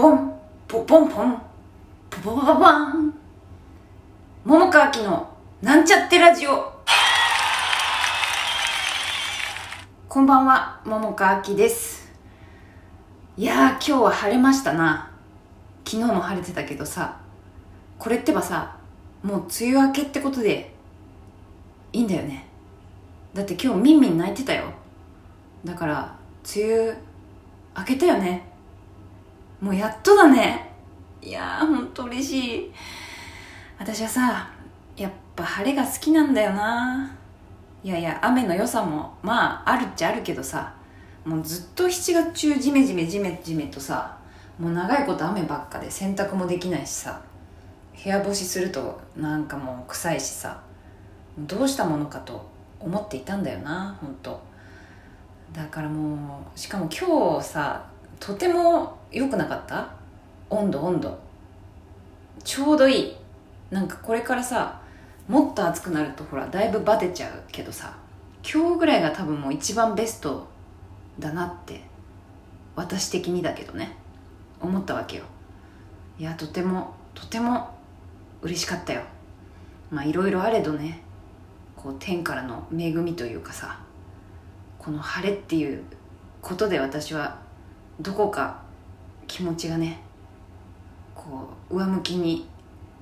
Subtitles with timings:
[0.00, 0.32] ボン
[0.66, 1.42] ポポンポン
[2.08, 3.14] ポポポポン
[4.46, 5.28] 桃川きの
[5.60, 6.72] なんちゃってラジオ
[10.08, 12.10] こんばんは桃川きです
[13.36, 15.10] いやー今日は晴れましたな
[15.84, 17.20] 昨日も晴れてたけどさ
[17.98, 18.78] これってばさ
[19.22, 20.72] もう梅雨明けってことで
[21.92, 22.48] いいんだよね
[23.34, 24.64] だって今日みんみん泣いてたよ
[25.62, 26.16] だから
[26.56, 26.96] 梅雨
[27.76, 28.49] 明けたよね
[29.60, 30.72] もうやっとだね。
[31.22, 32.72] いやーほんと嬉しい。
[33.78, 34.50] 私はさ
[34.96, 37.16] やっぱ晴れが好きなんだよな。
[37.82, 40.74] いやいや雨の良さもまああるっちゃあるけどさ
[41.24, 44.18] もうずっと7月中ジメジメジメジメとさ
[44.58, 47.22] もう長いこと雨ばっかで洗濯もできないしさ
[48.02, 50.60] 部屋干しするとなんかもう臭いしさ
[51.38, 52.46] どうしたものかと
[52.78, 54.40] 思っていたんだよな本当
[55.52, 57.89] だからもうしかも今日さ
[58.20, 59.90] とても良くなかった？
[60.50, 61.18] 温度温度。
[62.44, 63.16] ちょうどいい。
[63.70, 64.80] なんかこれからさ
[65.26, 67.96] もっと暑くなるとほらだいぶバテちゃうけどさ
[68.42, 70.48] 今日ぐらいが多分もう一番ベスト
[71.18, 71.82] だなって
[72.74, 73.96] 私的にだけどね
[74.60, 75.24] 思ったわけよ。
[76.18, 77.70] いやとてもとても
[78.42, 79.02] 嬉しかったよ。
[79.90, 81.02] まあいろいろあれどね
[81.76, 83.80] こう天からの恵みというかさ
[84.78, 85.82] この晴れっていう
[86.42, 87.38] ことで私は
[88.00, 88.62] どこか
[89.26, 90.00] 気持ちがね
[91.14, 92.48] こう上向きに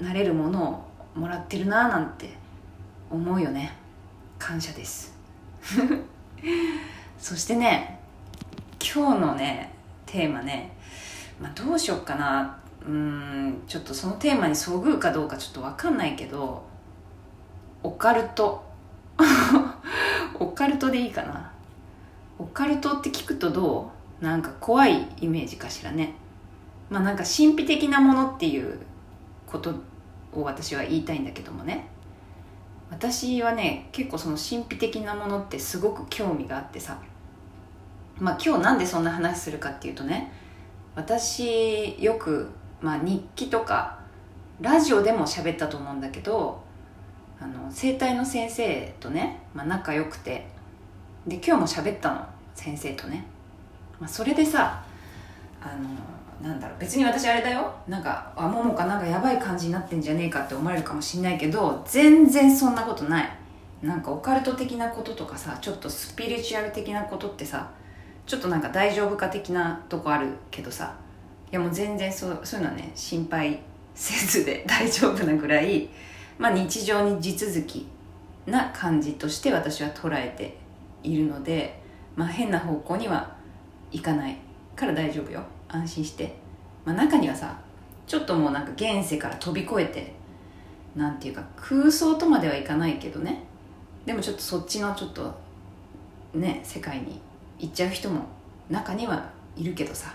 [0.00, 2.30] なれるものをもらってるなーなんて
[3.10, 3.76] 思うよね。
[4.38, 5.16] 感謝です。
[7.18, 8.00] そしてね
[8.80, 9.72] 今日のね
[10.06, 10.76] テーマね、
[11.40, 12.56] まあ、どうしよっかな。
[12.86, 16.62] うんちょっとそのテーマにそぐうかどうかちょっと分かんないけど
[17.82, 18.62] オカルト。
[20.38, 21.50] オカルトでいいかな。
[22.38, 23.93] オカルトって聞くとどう？
[24.20, 26.14] なんか怖いイメージかしらね。
[26.90, 28.78] まあなんか神秘的なものっていう
[29.46, 29.74] こと
[30.32, 31.86] を私は言いたいんだけどもね。
[32.90, 36.98] 私はね結構その神秘的なものってすごく興味があってさ。
[38.18, 40.32] まあ今日なんでそんな話するかっていうとね
[40.94, 42.48] 私よく、
[42.80, 43.98] まあ、日記とか
[44.60, 46.62] ラジオでも喋ったと思うんだけど
[47.40, 50.54] あの整体の先生とね、まあ、仲良くて。
[51.26, 53.24] で今日も喋ったの先生とね、
[54.00, 54.82] まあ、それでさ
[55.62, 57.72] あのなんだろう別に私あれだよ。
[57.88, 63.30] なんかあももかなんかやばい感じになってんじゃねえかって思われるかもしんないけど全然そんなことない。
[63.82, 67.70] なんかオカルト的なこととかさちょっとスピリチュアル的なことってさ
[68.26, 70.94] ちょっとなんか大丈夫か的なとこあるけどさ
[71.52, 73.60] いやもう全然そうそういうのはね心配
[73.94, 75.90] せずで 大丈夫なぐらい、
[76.38, 77.86] まあ、日常に地続き
[78.46, 80.56] な感じとして私は捉えて
[81.02, 81.78] いるので、
[82.16, 83.33] まあ、変な方向には
[83.94, 84.36] いかない
[84.74, 85.40] から大丈夫よ。
[85.68, 86.34] 安心して、
[86.84, 87.56] まあ、中にはさ
[88.06, 90.12] ちょっともうなんか現世から飛び越えて
[90.94, 93.44] なんていうか空想とまではいかないけどね。
[94.04, 95.32] でもちょっとそっちのちょっと
[96.34, 97.20] ね世界に
[97.58, 98.22] 行っちゃう人も
[98.68, 100.12] 中にはいるけどさ、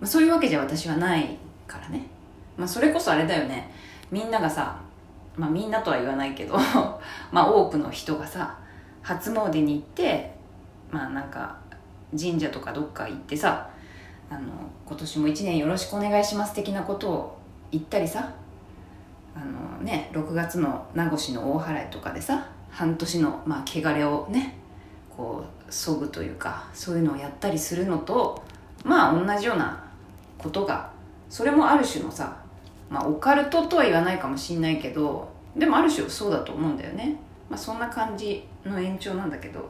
[0.00, 2.06] まあ、そういうわけじゃ私はないからね、
[2.56, 3.72] まあ、それこそあれだよね。
[4.10, 4.80] みんながさ
[5.36, 6.56] まあみんなとは言わないけど
[7.30, 8.56] まあ多くの人がさ
[9.02, 10.34] 初詣に行って
[10.90, 11.56] まあなんか
[12.18, 13.70] 神社とかどっか行ってさ
[14.28, 14.40] あの
[14.86, 17.38] 今年も1年よろしくお願いします的なことを
[17.72, 18.32] 言ったりさ
[19.34, 24.56] あのね6月の名越の大払いとかでさ半年の、まあ、汚れをね
[25.16, 28.42] こうそぐというかそういうのをやったりするのと
[28.84, 29.84] まあ同じような
[30.38, 30.90] ことが
[31.28, 32.36] それもある種のさ、
[32.88, 39.68] まあ、オカルトとは言わないかもしんないけどでもある種そうだと思うんだよね、まあ、そんな感じの延長なんだけど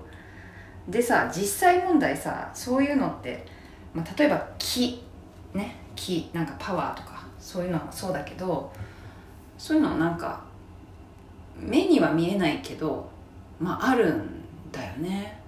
[0.91, 3.47] でさ実際問題さそういうのって、
[3.95, 5.03] まあ、例えば木
[5.55, 8.73] ね木なんかパワーとかそういうのもそうだけど
[9.57, 10.43] そういうのなんか
[11.57, 13.09] 目には見えないけど
[13.61, 14.43] まああるん
[14.73, 15.39] だよね。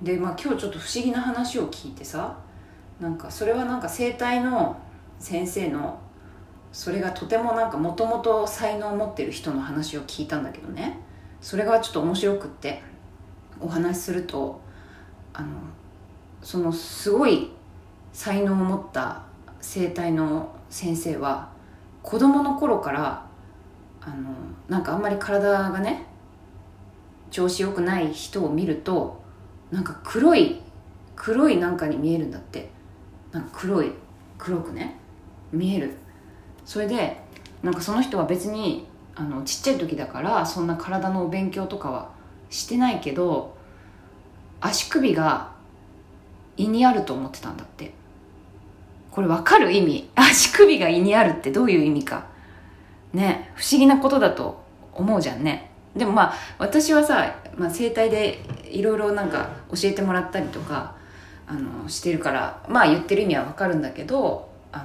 [0.00, 2.36] でまあ今日ちょっと不思議な話を聞いてさ
[3.00, 4.76] なんかそれはなんか整体の
[5.18, 6.00] 先生の
[6.72, 10.98] それがとてもなんかもともと才能を持ってる人の話を聞いたんだけどね。
[11.40, 12.91] それがちょっと面白くって。
[13.62, 14.60] お話しすると
[15.32, 15.48] あの
[16.42, 17.50] そのすごい
[18.12, 19.22] 才能を持った
[19.60, 21.50] 整体の先生は
[22.02, 23.26] 子供の頃から
[24.00, 24.34] あの
[24.68, 26.06] なんかあんまり体がね
[27.30, 29.22] 調子良くない人を見ると
[29.70, 30.60] なんか黒い
[31.16, 32.70] 黒いなんかに見えるんだって。
[33.32, 33.90] なんか黒い
[34.38, 34.96] 黒くね
[35.52, 35.94] 見える。
[36.64, 37.20] それで
[37.62, 42.10] なんかその人は別にあのちっちゃい時だからそんな体のお勉強とかは
[42.52, 43.56] してないけど
[44.60, 45.50] 足首が
[46.56, 47.92] 胃にあると思ってたんだって。
[49.10, 50.08] これわかる意味？
[50.16, 52.24] 足首が胃にあるってどういう意味か。
[53.12, 54.62] ね不思議なことだと
[54.94, 55.70] 思うじゃんね。
[55.96, 58.40] でもまあ私はさ、まあ、整体で
[58.70, 60.94] いろいろなんか教えてもらったりとか
[61.46, 64.84] あのしてるからまあ言ってる意味はわかるんだけどあの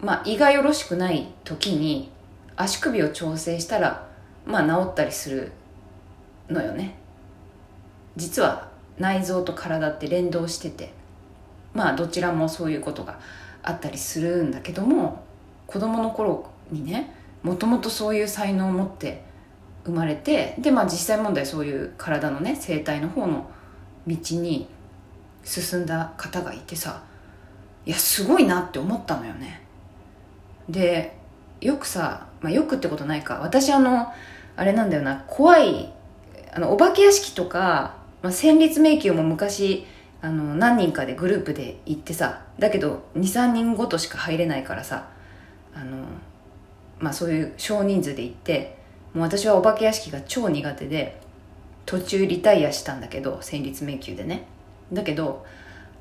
[0.00, 2.10] まあ胃がよろしくない時に
[2.56, 4.06] 足首を調整したら
[4.46, 5.52] まあ治ったりする
[6.50, 6.96] のよね。
[8.16, 8.68] 実は
[8.98, 11.00] 内臓と体って連動してて。
[11.74, 13.18] まあどちらもそういうことが
[13.62, 15.22] あったりするんだけども
[15.66, 19.22] 子供の頃にねもともとそういう才能を持って
[19.84, 23.50] 生まれてでまあ実際問題そういう体のね生態の方の
[24.06, 24.68] 道に
[25.44, 27.02] 進んだ方がいてさ
[27.86, 29.62] いやすごいなって思ったのよね。
[30.68, 31.18] で
[31.60, 33.38] よくさ、まあ、よくってことないか。
[33.40, 34.06] 私あの
[34.56, 35.24] あれなんだよな。
[35.26, 35.92] 怖い
[36.52, 39.86] あのお化け屋敷とか、まあ、戦慄迷宮も昔
[40.22, 45.08] あの何人かでグループで行ってさだけど23人ごとしか入れないからさ
[45.74, 46.04] あの、
[46.98, 48.78] まあ、そういう少人数で行って
[49.14, 51.20] もう私はお化け屋敷が超苦手で
[51.86, 54.46] 途中リタイアしたんだけど戦慄迷宮でね。
[54.92, 55.44] だけど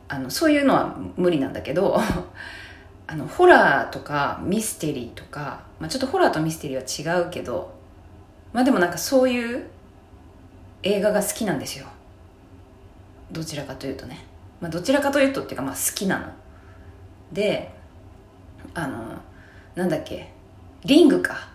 [0.08, 1.98] あのそういうのは無理なんだけど
[3.08, 7.74] あのホラーとかミステリーとか、まあ、ちょっとホラーとミステリーは違うけど
[8.54, 9.68] まあでもなんかそういう
[10.84, 11.86] 映画が好きなんですよ。
[13.32, 14.26] どちらかというとね、
[14.60, 16.28] まあ、どちらかというとっていうかまあ好きなの。
[17.32, 17.72] で
[18.74, 19.18] あの
[19.76, 20.32] なんだっけ。
[20.86, 21.50] リングか。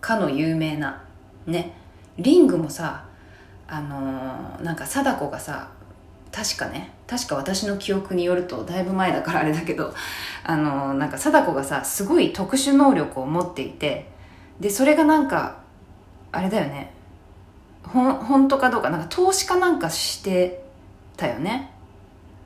[0.00, 1.02] かの有名な。
[1.46, 1.72] ね。
[2.18, 3.06] リングもさ
[3.66, 5.70] あのなんか貞子がさ
[6.32, 6.92] 確かね。
[7.06, 9.94] 確か私の記憶によるとだいぶ前だからあれだけど
[10.42, 14.10] あのなんか貞子がさすごい特殊能力を持っていて
[14.58, 15.58] でそれがなんか
[16.32, 16.93] あれだよね。
[17.94, 20.64] ほ本当かどうかなんか投資かなんかして
[21.16, 21.70] たよね。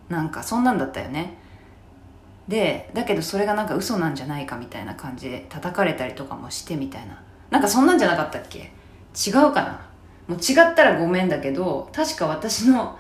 [0.09, 1.39] なんかそんなんだったよね。
[2.47, 7.23] でだけどそれがなんか嘘なんじゃないかみたいな感じで叩かれたりとかもしてみたいな。
[7.51, 8.71] なんかそんなんじゃなかったっけ？
[9.15, 9.81] 違うかな。
[10.29, 12.99] もう違ったらごめんだけど確か私の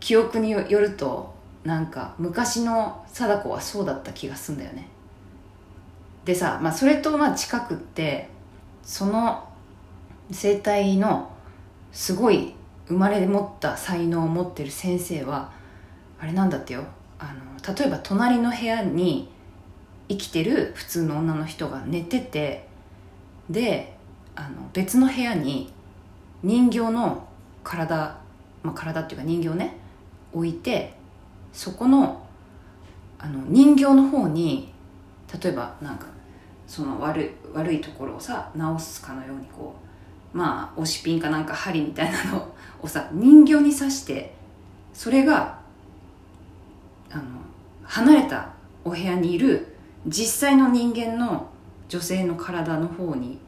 [0.00, 4.88] 記憶によるとなんか昔の貞子はそうだった気がすんだよね。
[6.24, 8.28] でさ、まあ、それとまあ近くって
[8.82, 9.46] その
[10.30, 11.29] 生態の
[11.92, 12.54] すごい
[12.86, 15.52] 生まれ持った才能を持ってる先生は
[16.18, 16.84] あれなんだってよ。
[17.18, 19.30] あの例えば隣の部屋に
[20.08, 22.66] 生きてる普通の女の人が寝てて
[23.48, 23.96] で
[24.34, 25.72] あの別の部屋に
[26.42, 27.28] 人形の
[27.62, 28.18] 体、
[28.62, 29.76] まあ、体っていうか人形ね
[30.32, 30.94] 置いて
[31.52, 32.26] そこの
[33.18, 34.72] あの人形の方に
[35.42, 36.06] 例えばなんか
[36.66, 39.89] その悪悪いところをさ直すかのようにこう
[40.32, 42.48] まあ押しピンかなんか針みたいなの。
[42.82, 44.34] をさ人形に刺して
[44.94, 45.58] それが
[47.10, 47.22] あの
[47.84, 48.48] 離れた
[48.84, 51.50] お部屋にいる実際の人間の
[51.90, 53.38] 女性の体の方に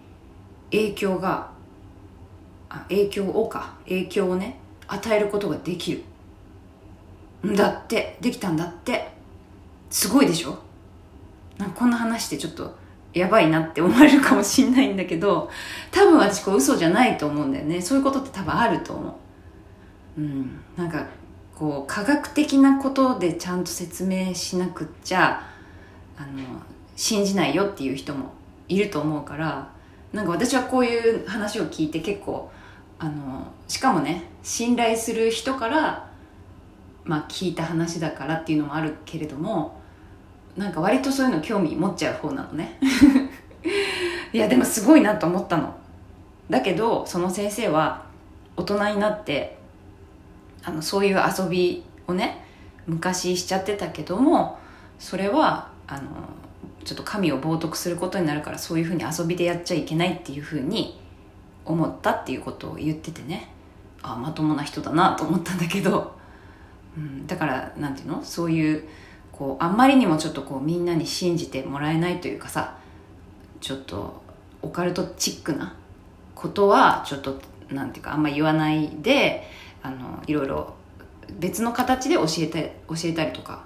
[0.71, 1.49] 影響が
[2.69, 6.05] あ影響をか影響をね与えることができる。
[7.47, 9.13] んだってできたんだって。
[9.91, 10.59] すごいでしょ？
[11.59, 12.75] なんかこんな話ってちょっと
[13.13, 15.51] やばいなって思われるかもしんないんだけど
[15.91, 17.81] 多分私こう嘘じゃないと思うんだよね。
[17.81, 19.19] そういうことって多分あると思
[20.19, 20.21] う。
[20.21, 20.61] うん。
[20.77, 21.07] なんか
[21.55, 25.43] こう科学的なことでちゃんと説明しなくっちゃ
[26.17, 26.43] あの
[26.97, 28.33] 信じないよっていう人も
[28.69, 29.71] いると思うから
[30.13, 32.51] なんか私はこういう話を聞いて結構
[32.99, 36.13] あのしかもね信頼する人から
[37.05, 39.81] まあ、聞いた話だからっていうのもあるけれども
[40.57, 42.79] なんか割とそういうの興味持っちゃう方なのね。
[44.33, 45.75] いやでもすごいなと思ったの。
[46.51, 48.05] だけどその先生は
[48.57, 49.59] 大人になって
[50.63, 52.45] あのそういう遊びをね
[52.87, 54.59] 昔しちゃってたけども
[54.99, 56.03] それはあの
[56.85, 61.01] ちょっと神を冒涜することになるからそういうふうに遊びでやっちゃいけないっていうふうに
[61.65, 63.49] 思ったっていうことを言っててね。
[64.03, 66.13] あまともな人だなと思ったんだけど。
[66.97, 68.23] うん、だからなんていうの？
[68.23, 68.85] そういう
[69.33, 72.77] こうあんまりにもちょっとこうみんなに信じてもらえないというかさ
[73.61, 74.23] ちょっと
[74.61, 75.75] オカルトチックな
[76.35, 79.49] ことはちょっとなんていうかあんま言わないで
[79.83, 80.75] あのいろいろ
[81.39, 83.65] 別の形で教えて教えたりとか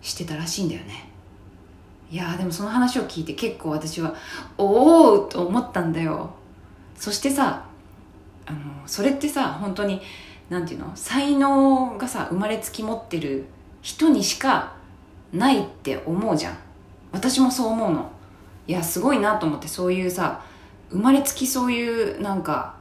[0.00, 1.08] してたらしいんだよね。
[2.10, 4.14] いやでもその話を聞いて結構私は
[4.58, 6.30] おおと思ったんだよ。
[6.96, 7.64] そしてさ
[8.46, 10.00] あのそれってさ本当に
[10.48, 10.90] なんていうの？
[10.94, 13.46] 才能がさ生まれつき持ってる
[13.82, 14.74] 人にしか
[15.32, 16.58] ないって思うじゃん。
[17.12, 18.10] 私もそう思うの。
[18.66, 20.42] いやすごいなと思ってそういうさ
[20.90, 22.76] 生まれつきそういうなんか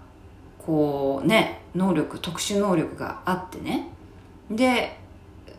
[0.57, 3.87] こうね能力特殊能力があってね。
[4.51, 4.97] で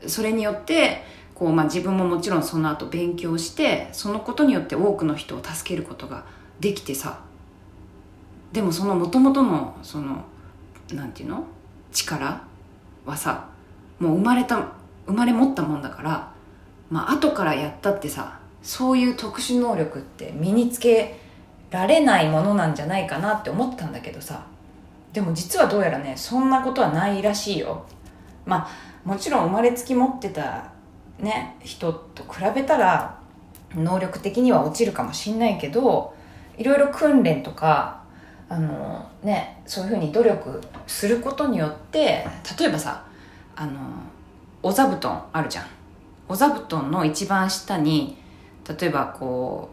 [0.07, 1.05] それによって
[1.35, 6.25] こう、まあ、自分ももちろんその後勉強してそのことによって多くの人を助けることが
[6.61, 7.21] できてさ。
[8.53, 10.25] でもそのもともとのその
[10.93, 11.45] なんていうの？
[11.93, 12.43] 力
[13.05, 13.49] はさ
[13.99, 14.69] もう生まれた
[15.07, 16.33] 生まれ持ったもんだから
[16.91, 21.19] まあ後からやったってさそういう特殊能力って身につけ
[21.71, 24.45] られないものなんじゃないかなって思ったんだけどさ
[25.13, 27.85] でも実はどうやらねそんなことはないらしいよ。
[28.45, 28.69] まあ
[29.05, 30.73] もちろん生まれつき持ってた
[31.19, 33.19] ね人と比べたら
[33.75, 36.15] 能力的には落ちるかもしんないけど
[36.59, 38.03] いろいろ訓練とか
[38.49, 42.27] あのねそういうふうに努力することによって
[42.59, 43.05] 例えばさ
[43.57, 43.73] あの
[44.63, 45.80] お座布団あるじゃん。
[46.31, 48.17] お座布団の一番下に
[48.81, 49.69] 例えばこ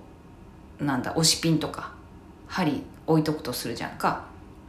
[0.81, 1.91] うなんだ押しピンとか
[2.47, 4.25] 針置いとくとするじゃんか。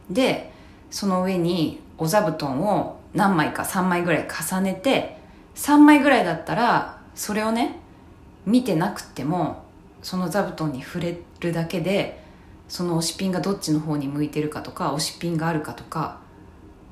[0.07, 0.53] で
[0.91, 5.17] その上にお座布団を何枚か3枚ぐらい重ねて
[5.55, 7.79] 3枚ぐらいだったらそれをね
[8.45, 9.63] 見てなくても
[10.03, 12.23] その座布団に触れるだけで
[12.67, 16.19] その押しピンがどっちの方に向いてるかとか押しピンがあるかとか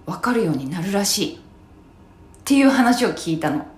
[0.07, 1.35] 分かるようになるらしい。
[1.35, 1.39] っ
[2.45, 3.76] ていう話を聞いたの。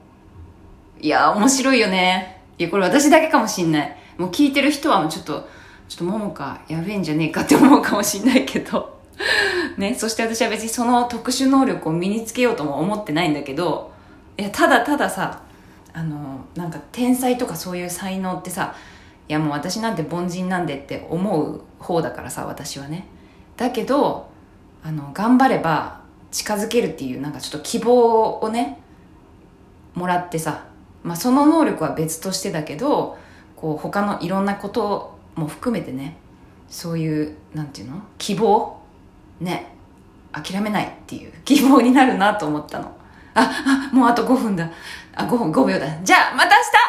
[1.02, 2.42] いや面白いよね。
[2.58, 3.96] いやこれ私だけかもしんない。
[4.18, 5.48] もう聞いてる人はちょっと
[5.88, 9.00] ちょっとももかやべえんじゃねえかって思うかもしんないけど。
[9.78, 13.92] ねそして私は別にその特殊能力を身につけようとも思ってないんだけど
[14.38, 15.42] いやただたださ
[15.94, 18.76] あのなんか天才とかそういう才能ってさ
[19.28, 23.08] いやもう私なんて凡人なんでって思う方だからさ私はね。
[23.58, 24.30] だけど
[24.84, 26.00] あの頑張れば
[26.32, 28.80] 近づけるっていうなんかちょっと希望をね
[29.96, 30.66] もらってさ、
[31.04, 33.18] まあ、その能力は別としてだけど
[33.56, 36.18] こう他のいろんなことも含めてね
[36.68, 38.02] そういうなんていうの？
[38.18, 38.78] 希望？
[39.40, 39.74] ね。
[40.32, 42.92] 諦めないっていう 希望になるなと思ったの。
[43.34, 44.70] ああもうあと5分だ。
[45.16, 45.88] あ5分5秒だ。
[46.04, 46.89] じゃあまた明日！